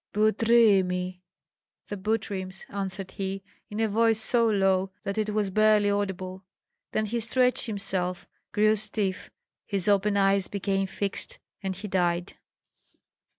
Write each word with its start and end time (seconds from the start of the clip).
"Bu 0.13 0.31
try 0.31 0.81
my" 0.81 1.19
(The 1.89 1.95
Butryms), 1.95 2.65
answered 2.69 3.11
he, 3.11 3.43
in 3.69 3.79
a 3.79 3.87
voice 3.87 4.19
so 4.19 4.49
low 4.49 4.89
that 5.03 5.19
it 5.19 5.29
was 5.29 5.51
barely 5.51 5.91
audible. 5.91 6.43
Then 6.91 7.05
he 7.05 7.19
stretched 7.19 7.67
himself, 7.67 8.25
grew 8.51 8.75
stiff, 8.77 9.29
his 9.67 9.87
open 9.87 10.17
eyes 10.17 10.47
became 10.47 10.87
fixed, 10.87 11.37
and 11.61 11.75
he 11.75 11.87
died. 11.87 12.33